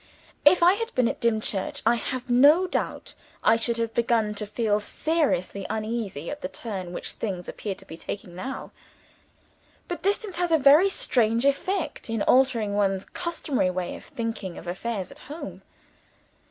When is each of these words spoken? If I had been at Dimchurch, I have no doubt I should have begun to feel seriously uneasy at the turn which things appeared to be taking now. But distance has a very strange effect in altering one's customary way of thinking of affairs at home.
If 0.45 0.63
I 0.63 0.73
had 0.73 0.91
been 0.95 1.07
at 1.07 1.19
Dimchurch, 1.21 1.83
I 1.85 1.93
have 1.93 2.27
no 2.27 2.65
doubt 2.65 3.13
I 3.43 3.55
should 3.55 3.77
have 3.77 3.93
begun 3.93 4.33
to 4.33 4.47
feel 4.47 4.79
seriously 4.79 5.63
uneasy 5.69 6.31
at 6.31 6.41
the 6.41 6.47
turn 6.49 6.91
which 6.91 7.11
things 7.11 7.47
appeared 7.47 7.77
to 7.77 7.85
be 7.85 7.95
taking 7.97 8.33
now. 8.35 8.71
But 9.87 10.01
distance 10.01 10.37
has 10.37 10.49
a 10.49 10.57
very 10.57 10.89
strange 10.89 11.45
effect 11.45 12.09
in 12.09 12.23
altering 12.23 12.73
one's 12.73 13.05
customary 13.05 13.69
way 13.69 13.95
of 13.95 14.03
thinking 14.05 14.57
of 14.57 14.65
affairs 14.65 15.11
at 15.11 15.19
home. 15.29 15.61